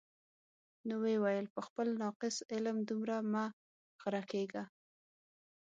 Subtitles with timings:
[0.87, 3.45] نو ویې ویل: په خپل ناقص علم دومره مه
[4.01, 4.63] غره کېږه.